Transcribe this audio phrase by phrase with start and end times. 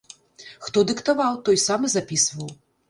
[0.69, 2.55] Хто дыктаваў, той сам і запісваў.